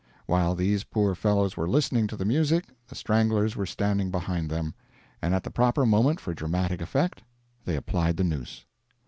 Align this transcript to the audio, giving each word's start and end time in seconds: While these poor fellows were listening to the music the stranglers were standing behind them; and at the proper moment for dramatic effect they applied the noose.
While 0.25 0.55
these 0.55 0.83
poor 0.83 1.13
fellows 1.13 1.55
were 1.55 1.69
listening 1.69 2.07
to 2.07 2.15
the 2.17 2.25
music 2.25 2.65
the 2.87 2.95
stranglers 2.95 3.55
were 3.55 3.67
standing 3.67 4.09
behind 4.09 4.49
them; 4.49 4.73
and 5.21 5.35
at 5.35 5.43
the 5.43 5.51
proper 5.51 5.85
moment 5.85 6.19
for 6.19 6.33
dramatic 6.33 6.81
effect 6.81 7.21
they 7.65 7.75
applied 7.75 8.17
the 8.17 8.23
noose. 8.23 8.65